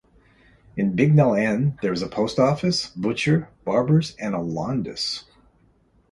In 0.75 0.95
Bignall 0.95 1.35
End 1.37 1.77
there 1.83 1.93
is 1.93 2.01
a 2.01 2.07
Post 2.07 2.39
Office, 2.39 2.87
Butchers, 2.87 3.43
barbers 3.63 4.15
and 4.15 4.33
a 4.33 4.39
Londis. 4.39 5.25